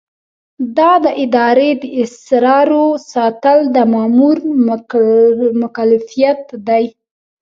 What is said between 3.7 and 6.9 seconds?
د مامور مکلفیت دی.